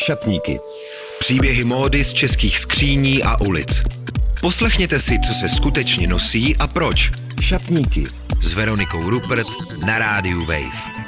[0.00, 0.60] Šatníky.
[1.18, 3.82] Příběhy módy z českých skříní a ulic.
[4.40, 7.10] Poslechněte si, co se skutečně nosí a proč.
[7.40, 8.06] Šatníky.
[8.42, 9.46] S Veronikou Rupert
[9.86, 11.00] na rádiu Wave.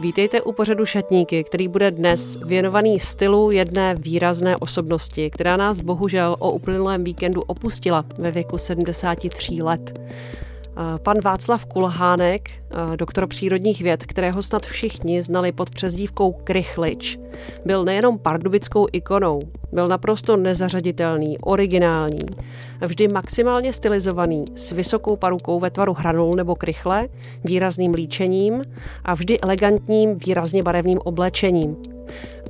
[0.00, 6.36] Vítejte u pořadu Šatníky, který bude dnes věnovaný stylu jedné výrazné osobnosti, která nás bohužel
[6.38, 10.00] o uplynulém víkendu opustila ve věku 73 let.
[11.02, 12.50] Pan Václav Kulhánek,
[12.96, 17.18] doktor přírodních věd, kterého snad všichni znali pod přezdívkou Krychlič,
[17.64, 19.40] byl nejenom pardubickou ikonou,
[19.72, 22.26] byl naprosto nezařaditelný, originální,
[22.86, 27.08] vždy maximálně stylizovaný, s vysokou parukou ve tvaru hranul nebo krychle,
[27.44, 28.62] výrazným líčením
[29.04, 31.76] a vždy elegantním, výrazně barevným oblečením.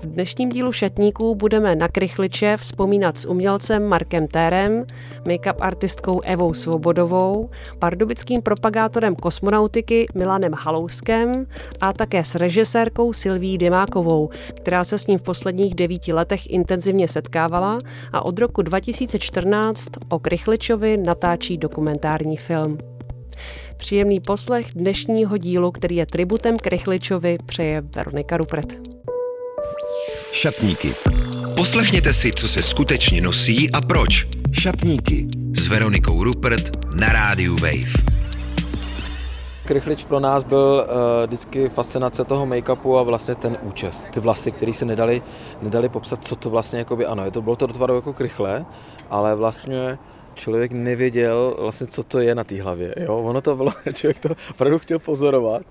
[0.02, 4.84] V dnešním dílu Šatníků budeme na Krychliče vzpomínat s umělcem Markem Térem,
[5.24, 11.46] make-up artistkou Evou Svobodovou, pardubickým propagátorem kosmonautiky Milanem Halouskem
[11.80, 17.08] a také s režisérkou Silví Dymákovou, která se s ním v posledních devíti letech intenzivně
[17.08, 17.78] setkávala
[18.12, 22.78] a od roku 2014 o Krychličovi natáčí dokumentární film.
[23.76, 28.97] Příjemný poslech dnešního dílu, který je tributem Krychličovi, přeje Veronika Rupret.
[30.32, 30.94] Šatníky.
[31.56, 34.26] Poslechněte si, co se skutečně nosí a proč.
[34.52, 38.18] Šatníky s Veronikou Rupert na rádiu Wave.
[39.64, 44.06] Krychlič pro nás byl uh, vždycky fascinace toho make-upu a vlastně ten účes.
[44.10, 45.22] Ty vlasy, které se nedali,
[45.62, 48.66] nedali popsat, co to vlastně jakoby, ano, je to, bylo to do tvaru jako krychle,
[49.10, 49.98] ale vlastně
[50.34, 52.94] člověk nevěděl vlastně, co to je na té hlavě.
[52.96, 53.16] Jo?
[53.16, 55.62] Ono to bylo, člověk to opravdu chtěl pozorovat.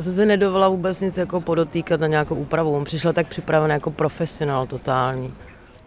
[0.00, 2.76] To se si nedovolila vůbec nic jako podotýkat na nějakou úpravu.
[2.76, 5.34] On přišel tak připravený jako profesionál totální.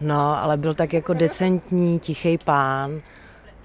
[0.00, 3.00] No, ale byl tak jako decentní, tichý pán.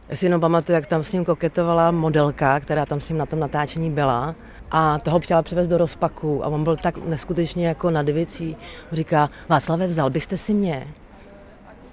[0.10, 3.26] Já si jenom pamatuju, jak tam s ním koketovala modelka, která tam s ním na
[3.26, 4.36] tom natáčení byla
[4.72, 8.58] a toho chtěla přivést do rozpaku a on byl tak neskutečně jako nad věcí.
[8.92, 10.88] Říká, Václave, vzal byste si mě?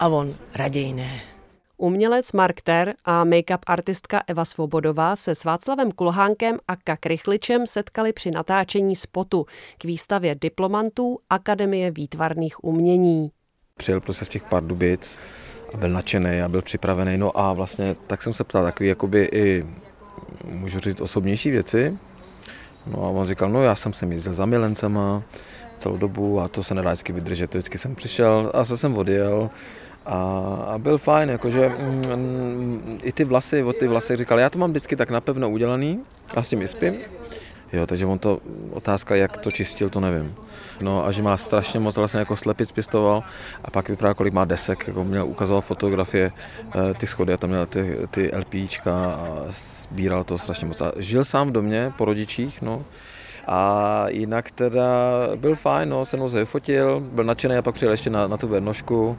[0.01, 1.36] A on, raději ne.
[1.79, 8.13] Umělec Mark Ter a make-up artistka Eva Svobodová se s Václavem Kulhánkem a Kakrychličem setkali
[8.13, 9.47] při natáčení spotu
[9.79, 13.31] k výstavě diplomantů Akademie výtvarných umění.
[13.77, 15.21] Přijel prostě z těch Pardubic
[15.75, 17.19] a byl nadšený a byl připravený.
[17.19, 19.65] No a vlastně tak jsem se ptal takový jakoby i,
[20.45, 21.99] můžu říct, osobnější věci.
[22.87, 25.23] No a on říkal, no já jsem se jezdil za milencema
[25.79, 27.55] celou dobu a to se nedá vždycky vydržet.
[27.55, 29.51] Vždycky jsem přišel a se jsem odjel
[30.07, 30.19] a,
[30.75, 34.71] a byl fajn, jakože mm, i ty vlasy, od ty vlasy říkal, já to mám
[34.71, 36.01] vždycky tak napevno udělaný,
[36.35, 36.95] a s tím i spím.
[37.73, 38.41] Jo, takže on to,
[38.71, 40.35] otázka, jak to čistil, to nevím.
[40.81, 43.23] No a že má strašně moc vlastně jako slepic pěstoval
[43.65, 47.51] a pak vypadá, kolik má desek, jako měl ukazoval fotografie, eh, ty schody a tam
[47.51, 50.81] měl ty, ty LPčka a sbíral to strašně moc.
[50.81, 52.85] A žil sám v domě po rodičích, no,
[53.47, 54.91] a jinak teda
[55.37, 58.49] byl fajn, no, se mnou vyfotil, byl nadšený a pak přijel ještě na, na tu
[58.49, 59.17] vernošku.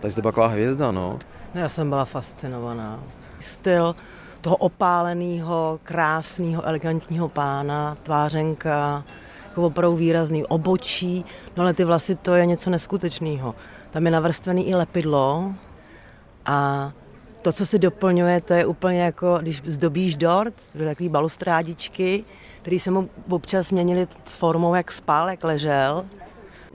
[0.00, 1.18] Takže to byla taková hvězda, no.
[1.54, 3.00] Já jsem byla fascinovaná.
[3.40, 3.94] Styl
[4.40, 9.04] toho opáleného, krásného, elegantního pána, tvářenka,
[9.48, 11.24] jako opravdu výrazný obočí,
[11.56, 13.54] no ale ty vlasy to je něco neskutečného.
[13.90, 15.52] Tam je navrstvený i lepidlo
[16.46, 16.92] a
[17.42, 20.54] to, co si doplňuje, to je úplně jako, když zdobíš dort,
[20.84, 22.24] takový balustrádičky,
[22.62, 26.04] který se mu občas měnili formou, jak spal, jak ležel.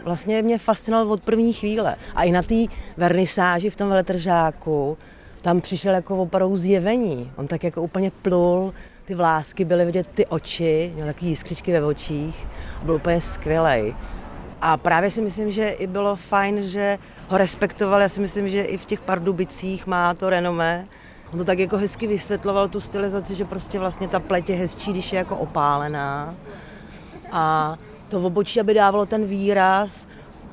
[0.03, 1.95] Vlastně mě fascinoval od první chvíle.
[2.15, 2.55] A i na té
[2.97, 4.97] vernisáži v tom veletržáku,
[5.41, 7.31] tam přišel jako opravdu zjevení.
[7.35, 8.73] On tak jako úplně plul,
[9.05, 12.47] ty vlásky byly vidět ty oči, měl takové jiskřičky ve očích
[12.81, 13.95] a byl úplně skvělý.
[14.61, 16.97] A právě si myslím, že i bylo fajn, že
[17.27, 18.01] ho respektoval.
[18.01, 20.87] Já si myslím, že i v těch Pardubicích má to renomé.
[21.33, 24.91] On to tak jako hezky vysvětloval tu stylizaci, že prostě vlastně ta pleť je hezčí,
[24.91, 26.35] když je jako opálená.
[27.31, 27.75] A
[28.09, 30.07] to obočí, aby dávalo ten výraz.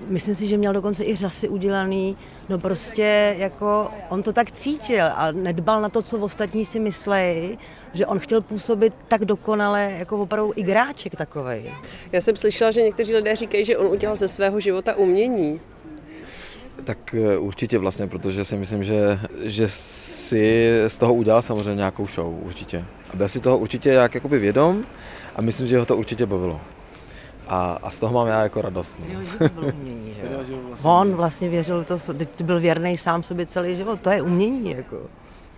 [0.09, 2.17] Myslím si, že měl dokonce i řasy udělaný.
[2.49, 7.59] No prostě jako on to tak cítil a nedbal na to, co ostatní si myslejí,
[7.93, 11.75] že on chtěl působit tak dokonale jako opravdu i gráček takovej.
[12.13, 15.61] Já jsem slyšela, že někteří lidé říkají, že on udělal ze svého života umění.
[16.85, 22.07] Tak eh, určitě vlastně, protože si myslím, že, že si z toho udělal samozřejmě nějakou
[22.07, 22.85] show, určitě.
[23.13, 24.85] A byl si toho určitě jak jakoby vědom
[25.37, 26.61] a myslím, že ho to určitě bavilo.
[27.51, 28.99] A, a z toho mám já jako radost.
[29.01, 29.21] No.
[29.69, 34.23] umění, že On vlastně věřil, to, teď byl věrný sám sobě celý život, to je
[34.23, 34.71] umění.
[34.71, 34.97] Jako.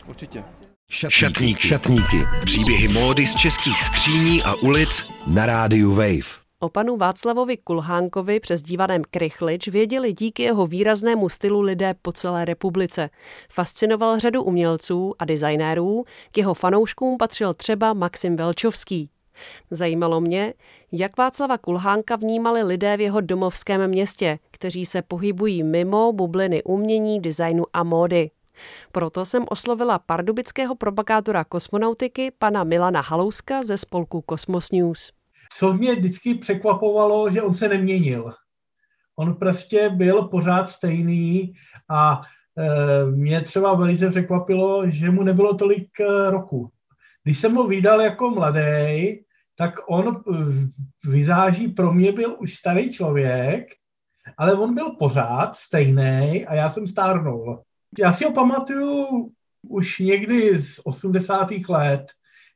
[0.07, 0.45] Určitě.
[0.91, 1.69] Šatníky.
[1.69, 2.27] Šatníky.
[2.45, 6.43] Příběhy módy z českých skříní a ulic na rádiu Wave.
[6.61, 12.45] O panu Václavovi Kulhánkovi přes dívanem Krychlič věděli díky jeho výraznému stylu lidé po celé
[12.45, 13.11] republice.
[13.51, 19.11] Fascinoval řadu umělců a designérů, k jeho fanouškům patřil třeba Maxim Velčovský.
[19.71, 20.55] Zajímalo mě,
[20.93, 27.21] jak Václava Kulhánka vnímali lidé v jeho domovském městě, kteří se pohybují mimo bubliny umění,
[27.21, 28.31] designu a módy.
[28.93, 35.13] Proto jsem oslovila pardubického propagátora kosmonautiky pana Milana Halouska ze spolku Cosmos News.
[35.59, 38.33] Co mě vždycky překvapovalo, že on se neměnil.
[39.17, 41.53] On prostě byl pořád stejný
[41.91, 42.21] a
[42.59, 46.71] e, mě třeba velice překvapilo, že mu nebylo tolik e, roku.
[47.25, 49.25] Když jsem ho vydal jako mladý,
[49.57, 50.69] tak on v
[51.05, 53.67] vizáží pro mě byl už starý člověk,
[54.39, 57.63] ale on byl pořád stejný a já jsem stárnul.
[57.99, 59.07] Já si ho pamatuju
[59.69, 61.51] už někdy z 80.
[61.69, 62.07] let,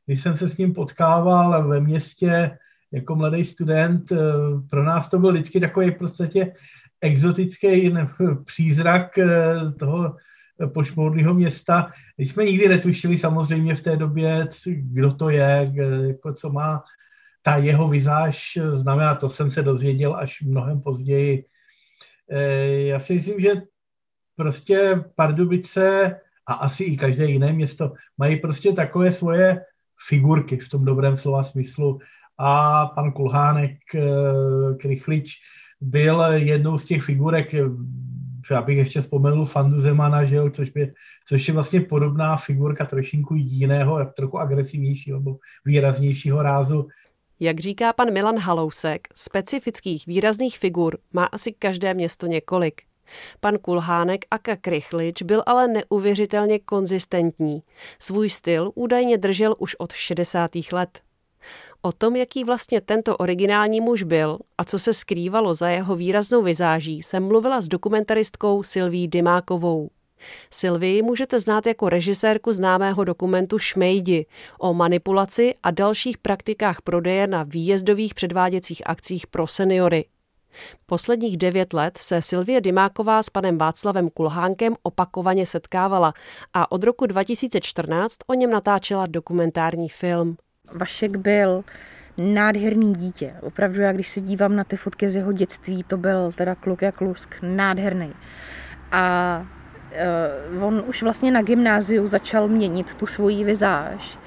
[0.07, 2.59] když jsem se s ním potkával ve městě
[2.93, 4.13] jako mladý student.
[4.13, 4.17] Eh,
[4.71, 6.53] pro nás to byl vždycky takový podstatě
[7.01, 7.95] exotický
[8.45, 10.17] přízrak eh, toho
[10.75, 11.93] pošmoudného města.
[12.19, 15.73] My jsme nikdy netušili samozřejmě v té době, kdo to je,
[16.07, 16.83] jako co má
[17.43, 21.45] ta jeho vizáž znamená, to jsem se dozvěděl až mnohem později.
[22.31, 23.53] Eh, já si myslím, že
[24.37, 26.17] prostě Pardubice
[26.47, 29.65] a asi i každé jiné město mají prostě takové svoje
[30.09, 31.99] figurky v tom dobrém slova smyslu.
[32.39, 34.01] A pan Kulhánek, eh,
[34.81, 35.35] Krychlič,
[35.81, 37.55] byl jednou z těch figurek,
[38.51, 40.93] já bych ještě vzpomenul Fandu Zemana, že jo, což, by,
[41.29, 46.89] což je vlastně podobná figurka trošinku jiného, trochu agresivnějšího nebo výraznějšího rázu.
[47.41, 52.83] Jak říká pan Milan Halousek, specifických výrazných figur má asi každé město několik.
[53.41, 57.63] Pan Kulhánek a Krychlič byl ale neuvěřitelně konzistentní.
[57.99, 60.51] Svůj styl údajně držel už od 60.
[60.73, 61.06] let.
[61.83, 66.43] O tom, jaký vlastně tento originální muž byl a co se skrývalo za jeho výraznou
[66.43, 69.91] vizáží, jsem mluvila s dokumentaristkou Silví Dymákovou.
[70.51, 74.27] Silvii můžete znát jako režisérku známého dokumentu Šmejdi
[74.59, 80.05] o manipulaci a dalších praktikách prodeje na výjezdových předváděcích akcích pro seniory.
[80.87, 86.13] Posledních devět let se Silvie Dymáková s panem Václavem Kulhánkem opakovaně setkávala
[86.55, 90.37] a od roku 2014 o něm natáčela dokumentární film.
[90.73, 91.65] Vašek byl
[92.19, 93.35] nádherný dítě.
[93.41, 96.83] Opravdu, já když se dívám na ty fotky z jeho dětství, to byl teda kluk
[96.83, 98.13] jak lusk, nádherný.
[98.93, 99.47] A
[100.57, 104.19] uh, on už vlastně na gymnáziu začal měnit tu svoji vizáž.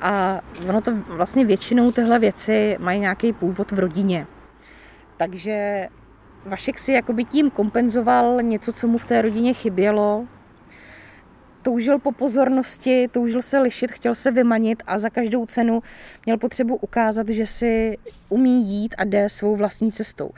[0.00, 4.26] A ono to vlastně většinou tyhle věci mají nějaký původ v rodině.
[5.16, 5.88] Takže
[6.44, 10.26] Vašek si jakoby tím kompenzoval něco, co mu v té rodině chybělo
[11.66, 15.82] toužil po pozornosti, toužil se lišit, chtěl se vymanit a za každou cenu
[16.26, 17.98] měl potřebu ukázat, že si
[18.28, 20.30] umí jít a jde svou vlastní cestou.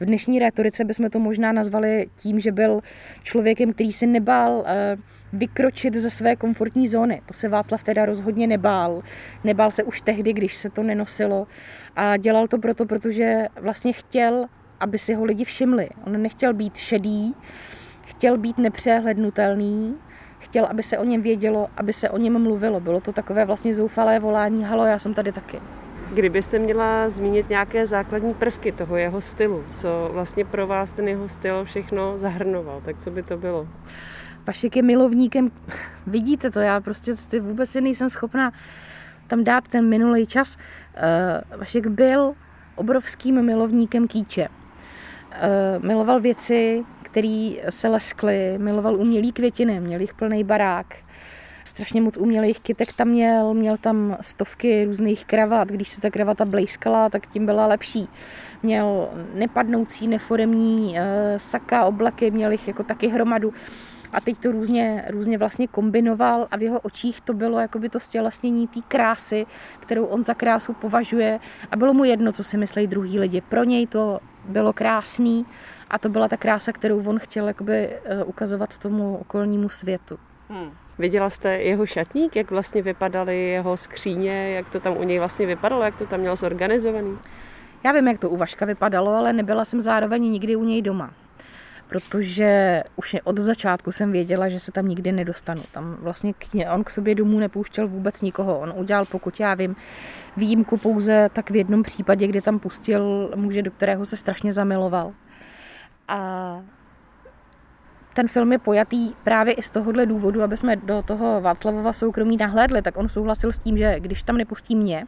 [0.00, 2.80] V dnešní rétorice bychom to možná nazvali tím, že byl
[3.22, 4.96] člověkem, který se nebál eh,
[5.32, 7.22] vykročit ze své komfortní zóny.
[7.26, 9.02] To se Václav teda rozhodně nebál.
[9.44, 11.46] Nebál se už tehdy, když se to nenosilo.
[11.96, 14.46] A dělal to proto, protože vlastně chtěl,
[14.80, 15.88] aby si ho lidi všimli.
[16.06, 17.34] On nechtěl být šedý,
[18.04, 19.96] chtěl být nepřehlednutelný
[20.38, 22.80] chtěl, aby se o něm vědělo, aby se o něm mluvilo.
[22.80, 25.60] Bylo to takové vlastně zoufalé volání, halo, já jsem tady taky.
[26.14, 31.28] Kdybyste měla zmínit nějaké základní prvky toho jeho stylu, co vlastně pro vás ten jeho
[31.28, 33.68] styl všechno zahrnoval, tak co by to bylo?
[34.46, 35.50] Vašek je milovníkem,
[36.06, 38.52] vidíte to, já prostě ty vůbec si nejsem schopná
[39.26, 40.56] tam dát ten minulý čas.
[41.52, 42.34] Uh, Vašek byl
[42.74, 44.48] obrovským milovníkem kýče.
[44.48, 46.84] Uh, miloval věci,
[47.16, 50.86] který se leskly, miloval umělý květiny, měl jich plný barák.
[51.64, 56.44] Strašně moc umělých kytek tam měl, měl tam stovky různých kravat, když se ta kravata
[56.44, 58.08] blejskala, tak tím byla lepší.
[58.62, 60.96] Měl nepadnoucí, neforemní uh,
[61.36, 63.54] saka, oblaky, měl jich jako taky hromadu
[64.12, 67.88] a teď to různě, různě vlastně kombinoval a v jeho očích to bylo jako by
[67.88, 69.46] to stělesnění té krásy,
[69.80, 73.40] kterou on za krásu považuje a bylo mu jedno, co si myslí druhý lidi.
[73.40, 75.46] Pro něj to bylo krásný
[75.90, 80.18] a to byla ta krása, kterou on chtěl jakoby eh, ukazovat tomu okolnímu světu.
[80.48, 80.70] Hmm.
[80.98, 85.46] Viděla jste jeho šatník, jak vlastně vypadaly jeho skříně, jak to tam u něj vlastně
[85.46, 87.18] vypadalo, jak to tam měl zorganizovaný?
[87.84, 91.10] Já vím, jak to u Vaška vypadalo, ale nebyla jsem zároveň nikdy u něj doma.
[91.88, 95.62] Protože už od začátku jsem věděla, že se tam nikdy nedostanu.
[95.72, 96.34] Tam vlastně
[96.74, 98.58] on k sobě domů nepouštěl vůbec nikoho.
[98.58, 99.76] On udělal, pokud já vím,
[100.36, 105.12] výjimku pouze tak v jednom případě, kdy tam pustil muže, do kterého se strašně zamiloval.
[106.08, 106.60] A
[108.14, 112.36] ten film je pojatý právě i z tohohle důvodu, aby jsme do toho Václavova soukromí
[112.36, 115.06] nahlédli, tak on souhlasil s tím, že když tam nepustí mě,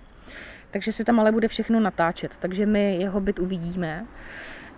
[0.70, 2.36] takže se tam ale bude všechno natáčet.
[2.38, 4.06] Takže my jeho byt uvidíme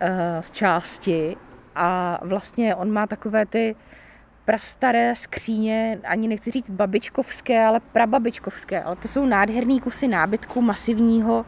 [0.01, 0.09] uh,
[0.41, 1.37] z části.
[1.75, 3.75] A vlastně on má takové ty
[4.45, 11.45] prastaré skříně, ani nechci říct babičkovské, ale prababičkovské, ale to jsou nádherný kusy nábytku masivního,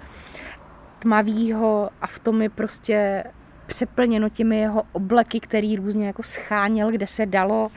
[0.99, 3.23] tmavýho a v tom je prostě
[3.65, 7.71] přeplněno těmi jeho obleky, který různě jako scháněl, kde se dalo.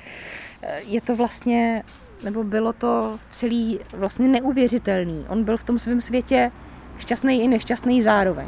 [0.86, 1.82] Je to vlastně,
[2.24, 5.26] nebo bylo to celý vlastně neuvěřitelný.
[5.28, 6.50] On byl v tom svém světě
[6.98, 8.46] šťastný i nešťastný zároveň.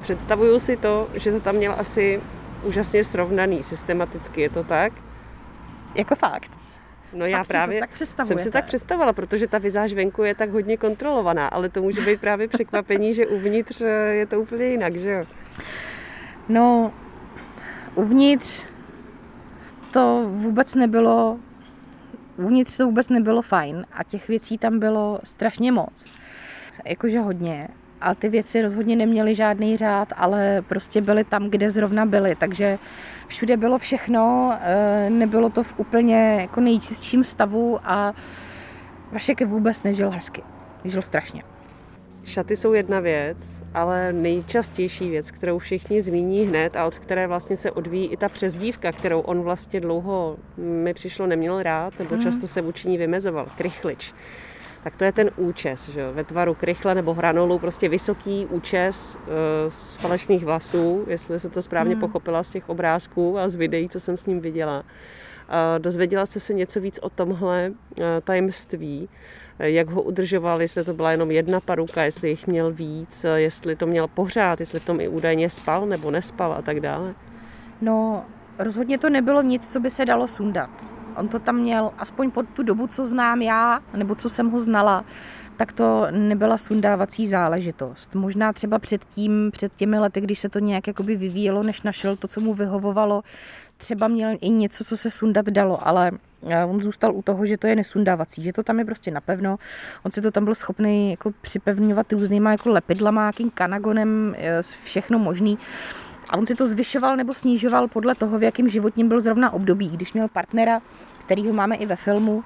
[0.00, 2.20] Představuju si to, že to tam měl asi
[2.62, 4.92] úžasně srovnaný systematicky, je to tak?
[5.94, 6.50] Jako fakt.
[7.12, 7.80] No já právě
[8.24, 12.00] jsem si tak představovala, protože ta vizáž venku je tak hodně kontrolovaná, ale to může
[12.00, 13.80] být právě překvapení, že uvnitř
[14.10, 15.24] je to úplně jinak, že jo?
[16.48, 16.92] No,
[17.94, 18.64] uvnitř
[19.90, 21.38] to vůbec nebylo,
[22.36, 26.06] uvnitř to vůbec nebylo fajn a těch věcí tam bylo strašně moc.
[26.84, 27.68] Jakože hodně.
[28.00, 32.34] A ty věci rozhodně neměly žádný řád, ale prostě byly tam, kde zrovna byly.
[32.34, 32.78] Takže
[33.26, 38.14] všude bylo všechno, eh, nebylo to v úplně jako nejčistším stavu a
[39.12, 40.42] Vašek vůbec nežil hezky.
[40.84, 41.55] Žil strašně.
[42.26, 47.56] Šaty jsou jedna věc, ale nejčastější věc, kterou všichni zmíní hned a od které vlastně
[47.56, 52.22] se odvíjí i ta přezdívka, kterou on vlastně dlouho mi přišlo neměl rád, nebo mm.
[52.22, 54.14] často se vůči ní vymezoval, krychlič.
[54.84, 59.70] Tak to je ten účes, že ve tvaru krychle nebo hranolu, prostě vysoký účes e,
[59.70, 62.00] z falešných vlasů, jestli jsem to správně mm.
[62.00, 64.84] pochopila z těch obrázků a z videí, co jsem s ním viděla.
[65.48, 69.08] E, dozvěděla jste se něco víc o tomhle e, tajemství?
[69.58, 73.86] Jak ho udržoval, jestli to byla jenom jedna paruka, jestli jich měl víc, jestli to
[73.86, 77.14] měl pořád, jestli v tom i údajně spal nebo nespal a tak dále?
[77.80, 78.24] No,
[78.58, 80.70] rozhodně to nebylo nic, co by se dalo sundat.
[81.16, 84.60] On to tam měl, aspoň pod tu dobu, co znám já, nebo co jsem ho
[84.60, 85.04] znala,
[85.56, 88.14] tak to nebyla sundávací záležitost.
[88.14, 92.28] Možná třeba předtím, před těmi lety, když se to nějak jakoby vyvíjelo, než našel to,
[92.28, 93.22] co mu vyhovovalo,
[93.76, 96.10] třeba měl i něco, co se sundat dalo, ale
[96.46, 99.56] eh, on zůstal u toho, že to je nesundávací, že to tam je prostě napevno.
[100.02, 105.18] On si to tam byl schopný jako připevňovat různýma jako lepidlama, jakým kanagonem, eh, všechno
[105.18, 105.58] možný.
[106.28, 109.88] A on si to zvyšoval nebo snižoval podle toho, v jakém životním byl zrovna období.
[109.88, 110.82] Když měl partnera,
[111.24, 112.44] kterýho máme i ve filmu,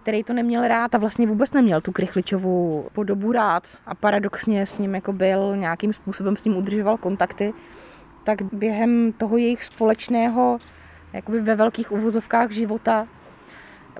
[0.00, 4.78] který to neměl rád a vlastně vůbec neměl tu krychličovou podobu rád a paradoxně s
[4.78, 7.52] ním jako byl, nějakým způsobem s ním udržoval kontakty,
[8.24, 10.58] tak během toho jejich společného,
[11.12, 13.06] jakoby ve velkých uvozovkách života,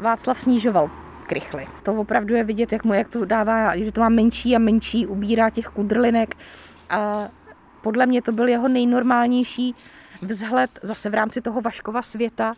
[0.00, 0.90] Václav snižoval
[1.26, 1.66] krychly.
[1.82, 5.06] To opravdu je vidět, jak mu jak to dává, že to má menší a menší,
[5.06, 6.36] ubírá těch kudrlinek
[6.90, 7.28] a
[7.80, 9.74] podle mě to byl jeho nejnormálnější
[10.22, 12.54] vzhled zase v rámci toho Vaškova světa.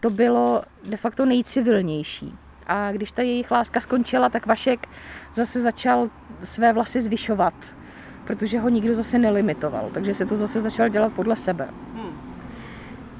[0.00, 2.34] To bylo de facto nejcivilnější.
[2.66, 4.88] A když ta jejich láska skončila, tak Vašek
[5.34, 6.10] zase začal
[6.44, 7.54] své vlasy zvyšovat
[8.26, 11.68] protože ho nikdo zase nelimitoval, takže se to zase začal dělat podle sebe.
[11.94, 12.26] Hmm.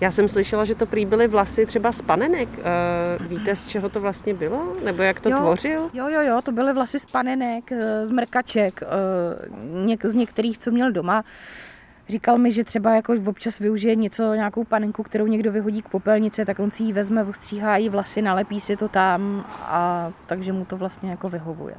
[0.01, 2.49] Já jsem slyšela, že to prý byly vlasy třeba z panenek.
[2.59, 4.77] Uh, víte, z čeho to vlastně bylo?
[4.85, 5.91] Nebo jak to jo, tvořil?
[5.93, 8.81] Jo, jo, jo, to byly vlasy z panenek, eh, z mrkaček,
[9.85, 11.25] něk, z některých, co měl doma.
[12.09, 16.45] Říkal mi, že třeba jako občas využije něco, nějakou panenku, kterou někdo vyhodí k popelnici,
[16.45, 20.65] tak on si ji vezme, ostříhá jí vlasy, nalepí si to tam a takže mu
[20.65, 21.75] to vlastně jako vyhovuje.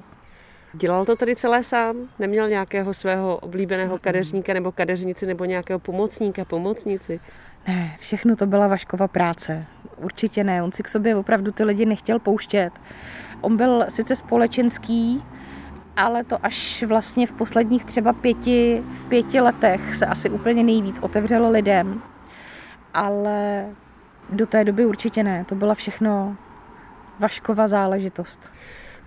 [0.74, 1.96] Dělal to tady celé sám?
[2.20, 7.20] Neměl nějakého svého oblíbeného kadeřníka nebo kadeřnici nebo nějakého pomocníka, pomocnici?
[7.68, 9.66] Ne, všechno to byla Vaškova práce.
[9.98, 12.72] Určitě ne, on si k sobě opravdu ty lidi nechtěl pouštět.
[13.42, 15.24] On byl sice společenský,
[15.98, 21.00] ale to až vlastně v posledních třeba pěti, v pěti letech se asi úplně nejvíc
[21.02, 22.02] otevřelo lidem.
[22.94, 23.66] Ale
[24.30, 26.36] do té doby určitě ne, to byla všechno
[27.20, 28.50] Vaškova záležitost.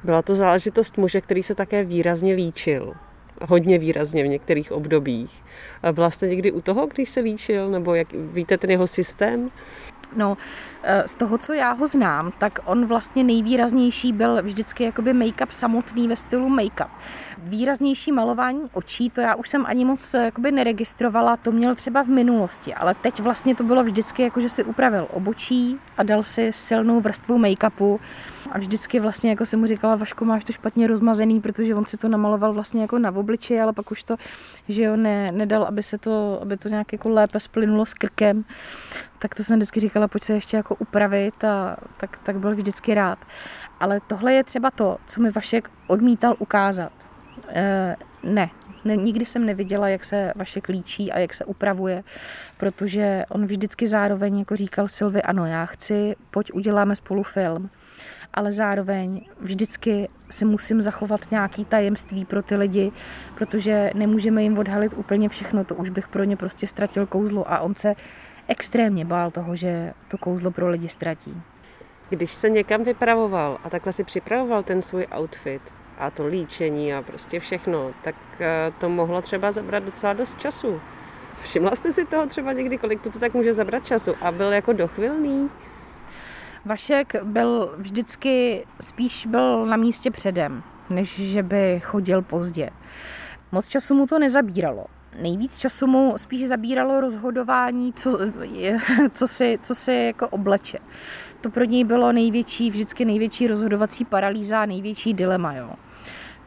[0.04, 2.94] Byla to záležitost muže, který se také výrazně líčil.
[3.42, 5.44] Hodně výrazně v některých obdobích.
[5.92, 7.70] Byla jste někdy u toho, když se líčil?
[7.70, 9.50] Nebo jak víte ten jeho systém?
[10.16, 10.38] No,
[10.82, 15.50] eh, z toho, co já ho znám, tak on vlastně nejvýraznější byl vždycky jakoby make-up
[15.50, 16.90] samotný ve stylu make-up.
[17.42, 22.02] Výraznější malování očí, to já už jsem ani moc eh, jakoby neregistrovala, to měl třeba
[22.02, 26.24] v minulosti, ale teď vlastně to bylo vždycky jako, že si upravil obočí a dal
[26.24, 28.00] si silnou vrstvu make-upu
[28.50, 31.96] a vždycky vlastně jako jsem mu říkala, Vašku, máš to špatně rozmazený, protože on si
[31.96, 34.14] to namaloval vlastně jako na obličeji, ale pak už to,
[34.68, 38.44] že jo, ne, nedal, aby se to, aby to nějak jako lépe splynulo s krkem.
[39.18, 42.94] Tak to jsem vždycky říkala, pojď se ještě jako upravit a tak, tak byl vždycky
[42.94, 43.18] rád.
[43.80, 47.09] Ale tohle je třeba to, co mi Vašek odmítal ukázat.
[47.48, 48.50] E, ne,
[48.84, 52.02] ne, nikdy jsem neviděla, jak se Vašek líčí a jak se upravuje,
[52.56, 57.70] protože on vždycky zároveň jako říkal Silvi, ano, já chci, pojď uděláme spolu film
[58.34, 62.92] ale zároveň vždycky si musím zachovat nějaký tajemství pro ty lidi,
[63.34, 67.58] protože nemůžeme jim odhalit úplně všechno, to už bych pro ně prostě ztratil kouzlo a
[67.58, 67.94] on se
[68.48, 71.42] extrémně bál toho, že to kouzlo pro lidi ztratí.
[72.08, 75.62] Když se někam vypravoval a takhle si připravoval ten svůj outfit
[76.00, 80.80] a to líčení a prostě všechno, tak eh, to mohlo třeba zabrat docela dost času.
[81.42, 84.72] Všimla jste si toho třeba někdy, kolik to tak může zabrat času a byl jako
[84.72, 85.50] dochvilný?
[86.64, 92.70] Vašek byl vždycky spíš byl na místě předem, než že by chodil pozdě.
[93.52, 94.86] Moc času mu to nezabíralo.
[95.22, 98.18] Nejvíc času mu spíš zabíralo rozhodování, co,
[99.12, 100.78] co, si, co si jako obleče.
[101.40, 105.54] To pro něj bylo největší, vždycky největší rozhodovací paralýza, největší dilema.
[105.54, 105.70] Jo.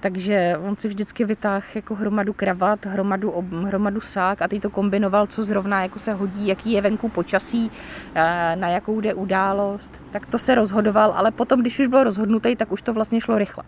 [0.03, 4.69] Takže on si vždycky vytáhl jako hromadu kravat, hromadu, ob, hromadu sák a teď to
[4.69, 7.71] kombinoval, co zrovna jako se hodí, jaký je venku počasí,
[8.15, 10.01] eh, na jakou jde událost.
[10.11, 13.37] Tak to se rozhodoval, ale potom, když už byl rozhodnutý, tak už to vlastně šlo
[13.37, 13.63] rychle.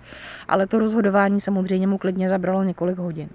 [0.48, 3.30] Ale to rozhodování samozřejmě mu klidně zabralo několik hodin.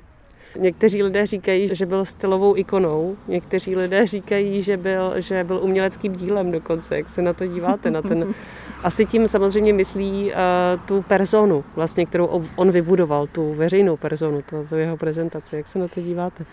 [0.58, 6.12] Někteří lidé říkají, že byl stylovou ikonou, někteří lidé říkají, že byl, že byl uměleckým
[6.12, 6.96] dílem dokonce.
[6.96, 7.90] Jak se na to díváte?
[7.90, 8.34] Na ten,
[8.84, 14.64] asi tím samozřejmě myslí uh, tu personu, vlastně, kterou on vybudoval, tu veřejnou personu, to,
[14.68, 15.56] to jeho prezentaci.
[15.56, 16.44] Jak se na to díváte?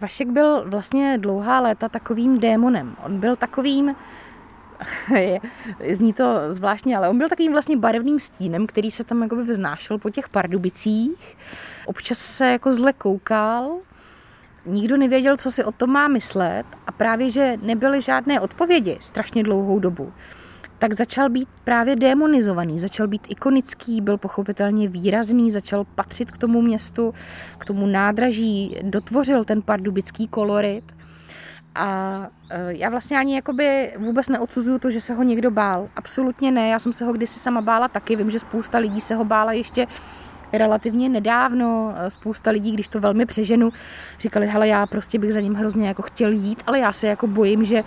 [0.00, 2.96] Vašek byl vlastně dlouhá léta takovým démonem.
[3.04, 3.94] On byl takovým,
[5.90, 9.98] zní to zvláštně, ale on byl takovým vlastně barevným stínem, který se tam jakoby vznášel
[9.98, 11.36] po těch pardubicích.
[11.86, 13.78] Občas se jako zle koukal,
[14.66, 19.42] nikdo nevěděl, co si o tom má myslet a právě, že nebyly žádné odpovědi strašně
[19.42, 20.12] dlouhou dobu,
[20.78, 26.62] tak začal být právě demonizovaný, začal být ikonický, byl pochopitelně výrazný, začal patřit k tomu
[26.62, 27.14] městu,
[27.58, 30.99] k tomu nádraží, dotvořil ten pardubický kolorit
[31.74, 35.88] a e, já vlastně ani jakoby vůbec neodsuzuju to, že se ho někdo bál.
[35.96, 39.14] Absolutně ne, já jsem se ho kdysi sama bála taky, vím, že spousta lidí se
[39.14, 39.86] ho bála ještě
[40.52, 41.94] relativně nedávno.
[41.96, 43.72] E, spousta lidí, když to velmi přeženu,
[44.18, 47.26] říkali, hele, já prostě bych za ním hrozně jako chtěl jít, ale já se jako
[47.26, 47.84] bojím, že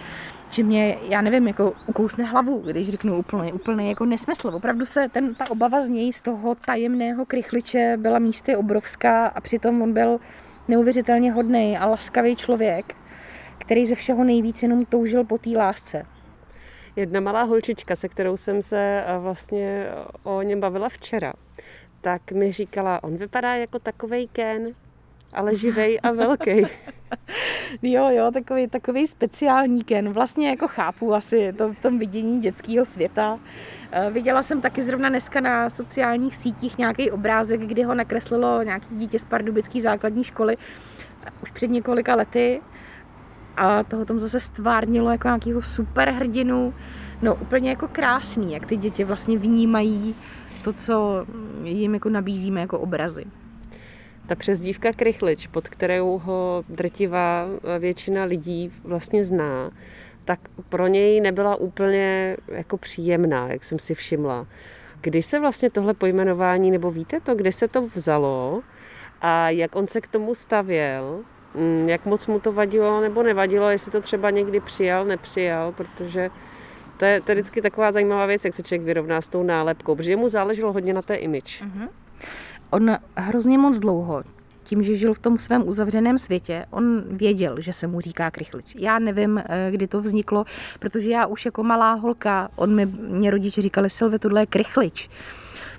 [0.53, 4.47] že mě, já nevím, jako ukousne hlavu, když řeknu úplně, úplně jako nesmysl.
[4.47, 9.41] Opravdu se ten, ta obava z něj, z toho tajemného krychliče byla místy obrovská a
[9.41, 10.19] přitom on byl
[10.67, 12.95] neuvěřitelně hodný a laskavý člověk
[13.63, 16.05] který ze všeho nejvíc jenom toužil po té lásce.
[16.95, 19.85] Jedna malá holčička, se kterou jsem se eh, vlastně
[20.23, 21.33] o něm bavila včera,
[22.01, 24.67] tak mi říkala, on vypadá jako takovej Ken,
[25.33, 26.51] ale živej a velký.
[27.81, 30.09] jo, jo, takový, takový speciální Ken.
[30.09, 33.39] Vlastně jako chápu asi to v tom vidění dětského světa.
[33.91, 38.95] Eh, viděla jsem taky zrovna dneska na sociálních sítích nějaký obrázek, kdy ho nakreslilo nějaký
[38.95, 40.57] dítě z pardubické základní školy
[41.43, 42.61] už před několika lety
[43.57, 46.73] a toho tam zase stvárnilo jako nějakého superhrdinu.
[47.21, 50.15] No úplně jako krásný, jak ty děti vlastně vnímají
[50.63, 51.25] to, co
[51.63, 53.25] jim jako nabízíme jako obrazy.
[54.27, 57.45] Ta přezdívka Krychlič, pod kterou ho drtivá
[57.79, 59.71] většina lidí vlastně zná,
[60.25, 60.39] tak
[60.69, 64.47] pro něj nebyla úplně jako příjemná, jak jsem si všimla.
[65.01, 68.61] Kdy se vlastně tohle pojmenování, nebo víte to, kde se to vzalo
[69.21, 71.19] a jak on se k tomu stavěl,
[71.85, 76.29] jak moc mu to vadilo nebo nevadilo, jestli to třeba někdy přijal, nepřijal, protože
[76.97, 79.95] to je, to je vždycky taková zajímavá věc, jak se člověk vyrovná s tou nálepkou,
[79.95, 81.63] protože mu záleželo hodně na té image.
[81.63, 81.87] Mm-hmm.
[82.69, 84.23] On hrozně moc dlouho,
[84.63, 88.75] tím, že žil v tom svém uzavřeném světě, on věděl, že se mu říká krychlič.
[88.79, 90.45] Já nevím, eh, kdy to vzniklo,
[90.79, 95.09] protože já už jako malá holka, on mi, mě rodiče říkali, Silve, tohle je krychlič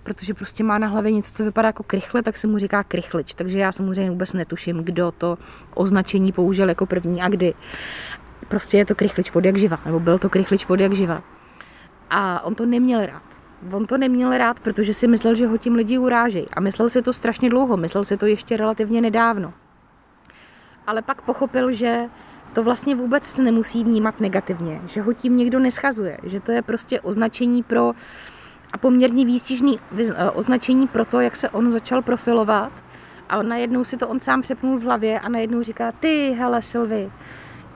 [0.04, 3.34] protože prostě má na hlavě něco, co vypadá jako krychle, tak se mu říká krychlič.
[3.34, 5.38] Takže já samozřejmě vůbec netuším, kdo to
[5.74, 7.54] označení použil jako první a kdy.
[8.48, 11.22] Prostě je to krychlič od jak živa, nebo byl to krychlič od jak živa.
[12.10, 13.22] A on to neměl rád.
[13.72, 16.46] On to neměl rád, protože si myslel, že ho tím lidi urážejí.
[16.52, 19.52] A myslel si to strašně dlouho, myslel si to ještě relativně nedávno.
[20.86, 22.04] Ale pak pochopil, že
[22.52, 27.00] to vlastně vůbec nemusí vnímat negativně, že ho tím někdo neschazuje, že to je prostě
[27.00, 27.92] označení pro
[28.74, 32.72] a poměrně výstižný eh, označení pro to, jak se on začal profilovat.
[33.28, 37.10] A najednou si to on sám přepnul v hlavě a najednou říká, ty, hele, Silvi,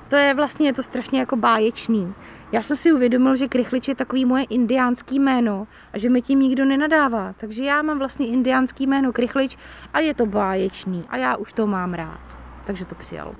[0.08, 2.14] to je vlastně je to strašně jako báječný.
[2.52, 6.40] Já jsem si uvědomil, že Krychlič je takový moje indiánský jméno a že mi tím
[6.40, 7.34] nikdo nenadává.
[7.36, 9.56] Takže já mám vlastně indiánský jméno Krychlič
[9.94, 12.20] a je to báječný a já už to mám rád.
[12.66, 13.34] Takže to přijal.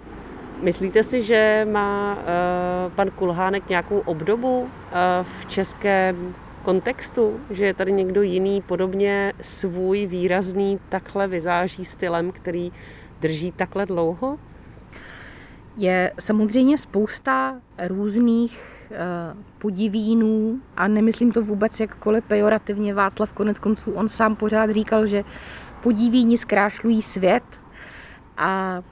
[0.63, 4.69] Myslíte si, že má uh, pan Kulhánek nějakou obdobu uh,
[5.23, 6.35] v českém
[6.69, 12.73] kontextu, že je tady někdo jiný podobně svůj výrazný takhle vyzáží stylem, který
[13.21, 14.39] drží takhle dlouho?
[15.77, 18.97] Je samozřejmě spousta různých uh,
[19.59, 22.95] podivínů a nemyslím to vůbec jakkoliv pejorativně.
[22.95, 25.25] Václav konec konců, on sám pořád říkal, že
[25.83, 27.45] podivíni zkrášlují svět
[28.37, 28.83] a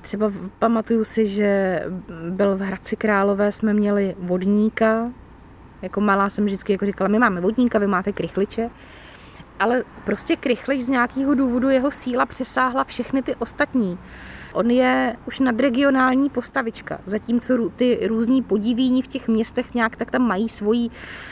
[0.00, 1.82] Třeba pamatuju si, že
[2.30, 5.12] byl v Hradci Králové, jsme měli vodníka,
[5.82, 8.70] jako malá jsem vždycky jako říkala, my máme vodníka, vy máte krychliče,
[9.58, 13.98] ale prostě krychlič z nějakého důvodu jeho síla přesáhla všechny ty ostatní.
[14.52, 20.22] On je už nadregionální postavička, zatímco ty různí podivíní v těch městech nějak tak tam
[20.22, 20.90] mají svoji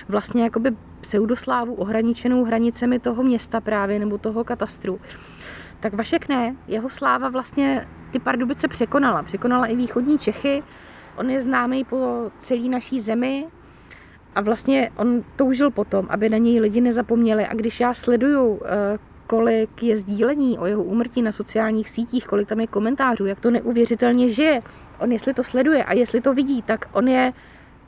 [0.08, 5.00] vlastně jakoby pseudoslávu ohraničenou hranicemi toho města právě nebo toho katastru.
[5.80, 9.22] Tak Vašek ne, jeho sláva vlastně ty Pardubice překonala.
[9.22, 10.62] Překonala i východní Čechy,
[11.16, 13.46] on je známý po celé naší zemi
[14.38, 17.46] a vlastně on toužil potom, aby na něj lidi nezapomněli.
[17.46, 22.48] A když já sleduju eh, kolik je sdílení o jeho úmrtí na sociálních sítích, kolik
[22.48, 24.62] tam je komentářů, jak to neuvěřitelně žije.
[24.98, 27.33] On jestli to sleduje a jestli to vidí, tak on je,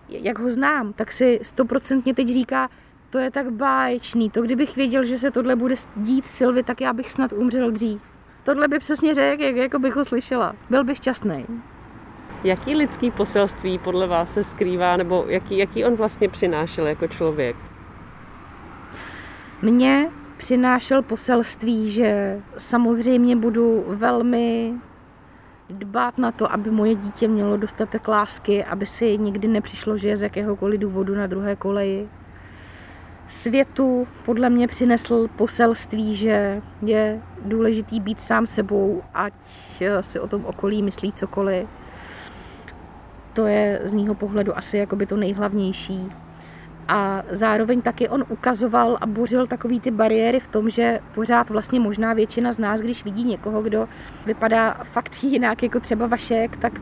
[0.08, 2.68] jak ho znám, tak si stoprocentně teď říká,
[3.10, 6.92] to je tak báječný, to kdybych věděl, že se tohle bude dít Silvi, tak já
[6.92, 8.00] bych snad umřel dřív.
[8.44, 10.54] Tohle by přesně řekl, jak jako bych ho slyšela.
[10.70, 11.46] Byl by šťastný.
[12.44, 17.56] Jaký lidský poselství podle vás se skrývá, nebo jaký, jaký on vlastně přinášel jako člověk?
[19.62, 24.74] Mně přinášel poselství, že samozřejmě budu velmi
[25.68, 30.16] dbát na to, aby moje dítě mělo dostatek lásky, aby si nikdy nepřišlo, že je
[30.16, 32.08] z jakéhokoliv důvodu na druhé koleji.
[33.28, 39.34] Světu podle mě přinesl poselství, že je důležitý být sám sebou, ať
[40.00, 41.68] si o tom okolí myslí cokoliv.
[43.40, 46.12] To je z mýho pohledu asi jakoby to nejhlavnější
[46.88, 51.80] a zároveň taky on ukazoval a bořil takový ty bariéry v tom, že pořád vlastně
[51.80, 53.88] možná většina z nás, když vidí někoho, kdo
[54.26, 56.72] vypadá fakt jinak, jako třeba Vašek, tak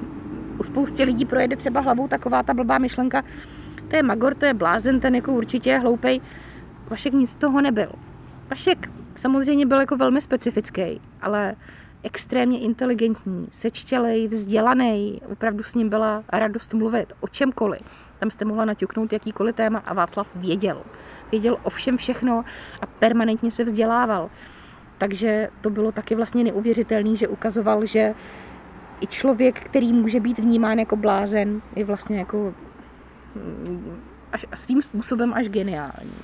[0.58, 3.22] u spoustě lidí projede třeba hlavou taková ta blbá myšlenka,
[3.88, 6.20] to je Magor, to je blázen, ten jako určitě je hloupej.
[6.90, 7.92] Vašek nic z toho nebyl.
[8.50, 11.54] Vašek samozřejmě byl jako velmi specifický, ale
[12.02, 17.80] extrémně inteligentní, sečtělej, vzdělaný, opravdu s ním byla radost mluvit o čemkoliv.
[18.18, 20.82] Tam jste mohla naťuknout jakýkoliv téma a Václav věděl.
[21.30, 22.44] Věděl o všem všechno
[22.80, 24.30] a permanentně se vzdělával.
[24.98, 28.14] Takže to bylo taky vlastně neuvěřitelné, že ukazoval, že
[29.00, 32.54] i člověk, který může být vnímán jako blázen, je vlastně jako
[33.34, 34.00] mm,
[34.32, 36.14] až, svým způsobem až geniální.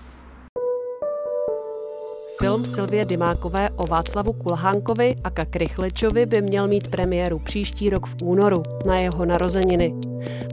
[2.39, 8.15] Film Silvie Dymákové o Václavu Kulhánkovi a Kakrychlečovi by měl mít premiéru příští rok v
[8.23, 9.95] únoru na jeho narozeniny.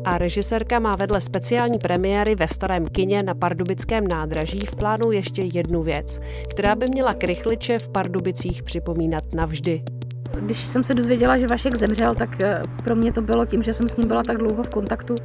[0.06, 5.41] A režisérka má vedle speciální premiéry ve starém kině na Pardubickém nádraží v plánu ještě
[5.54, 9.84] jednu věc, která by měla Krychliče v Pardubicích připomínat navždy.
[10.39, 13.74] Když jsem se dozvěděla, že Vašek zemřel, tak eh, pro mě to bylo tím, že
[13.74, 15.15] jsem s ním byla tak dlouho v kontaktu,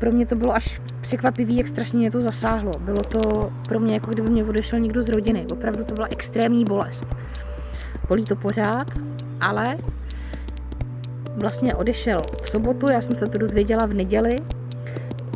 [0.00, 2.72] pro mě to bylo až překvapivý, jak strašně mě to zasáhlo.
[2.80, 5.46] Bylo to pro mě, jako kdyby mě odešel někdo z rodiny.
[5.52, 7.06] Opravdu to byla extrémní bolest.
[8.08, 8.86] Bolí to pořád,
[9.40, 9.76] ale
[11.36, 14.36] vlastně odešel v sobotu, já jsem se to dozvěděla v neděli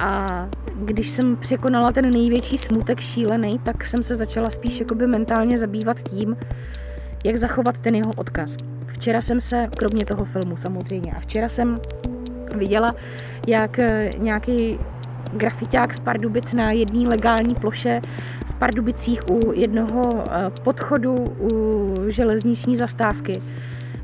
[0.00, 0.26] a
[0.74, 6.02] když jsem překonala ten největší smutek šílený, tak jsem se začala spíš jakoby mentálně zabývat
[6.02, 6.36] tím,
[7.24, 8.56] jak zachovat ten jeho odkaz.
[8.86, 11.80] Včera jsem se, kromě toho filmu samozřejmě, a včera jsem
[12.54, 12.94] viděla,
[13.46, 14.78] jak eh, nějaký
[15.32, 18.00] grafiták z Pardubic na jedné legální ploše
[18.46, 23.42] v Pardubicích u jednoho eh, podchodu u železniční zastávky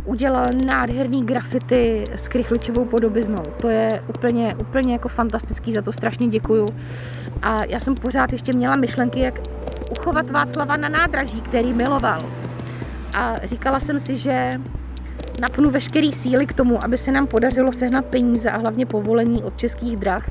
[0.08, 3.42] udělal nádherný grafity s krychličovou podobiznou.
[3.60, 6.68] To je úplně, úplně jako fantastický, za to strašně děkuju.
[7.42, 9.40] A já jsem pořád ještě měla myšlenky, jak
[9.90, 12.20] uchovat Václava na nádraží, který miloval.
[13.16, 14.50] A říkala jsem si, že
[15.40, 19.56] napnu veškerý síly k tomu, aby se nám podařilo sehnat peníze a hlavně povolení od
[19.56, 20.30] českých drah,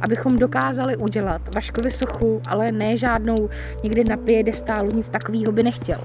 [0.00, 3.50] abychom dokázali udělat Vaškovi sochu, ale ne žádnou
[3.82, 6.00] někde na piedestálu, nic takového by nechtěl.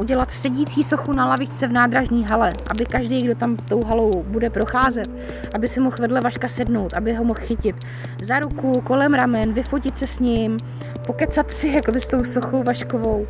[0.00, 4.50] Udělat sedící sochu na lavičce v nádražní hale, aby každý, kdo tam tou halou bude
[4.50, 5.10] procházet,
[5.54, 7.76] aby si mohl vedle Vaška sednout, aby ho mohl chytit
[8.22, 10.58] za ruku, kolem ramen, vyfotit se s ním,
[11.06, 13.26] pokecat si jako s tou sochou Vaškovou.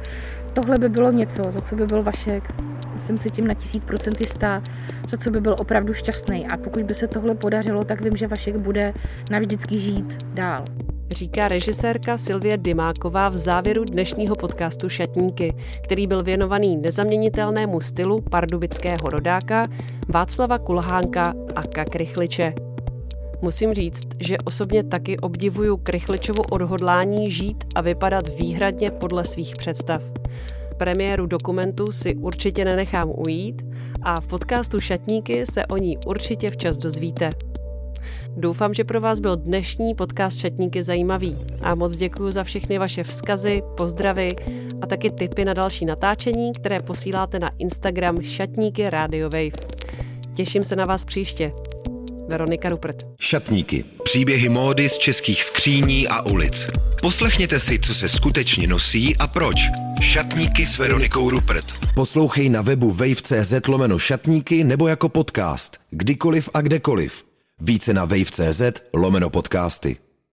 [0.53, 4.21] Tohle by bylo něco, za co by byl Vašek jsem si tím na tisíc procent
[4.21, 4.63] jistá,
[5.09, 6.47] za co by byl opravdu šťastný.
[6.47, 8.95] A pokud by se tohle podařilo, tak vím, že Vašek bude
[9.31, 10.65] navždycky žít dál.
[11.11, 15.55] Říká režisérka Silvie Dymáková v závěru dnešního podcastu Šatníky,
[15.85, 19.65] který byl věnovaný nezaměnitelnému stylu pardubického rodáka
[20.09, 22.55] Václava Kulhánka a Kakrychliče.
[23.43, 30.03] Musím říct, že osobně taky obdivuju Krychličovo odhodlání žít a vypadat výhradně podle svých představ.
[30.77, 33.63] Premiéru dokumentu si určitě nenechám ujít
[34.03, 37.31] a v podcastu Šatníky se o ní určitě včas dozvíte.
[38.37, 43.03] Doufám, že pro vás byl dnešní podcast Šatníky zajímavý a moc děkuji za všechny vaše
[43.05, 44.37] vzkazy, pozdravy
[44.83, 49.75] a taky tipy na další natáčení, které posíláte na Instagram Šatníky Radio Wave.
[50.35, 51.53] Těším se na vás příště.
[52.29, 53.07] Veronika Rupert.
[53.21, 53.85] Šatníky.
[54.05, 56.67] Příběhy módy z českých skříní a ulic.
[57.01, 59.57] Poslechněte si, co se skutečně nosí a proč.
[60.01, 61.65] Šatníky s Veronikou Rupert.
[61.95, 65.81] Poslouchej na webu wave.cz lomeno šatníky nebo jako podcast.
[65.91, 67.25] Kdykoliv a kdekoliv.
[67.61, 68.63] Více na wave.cz
[68.95, 69.97] lomeno podcasty.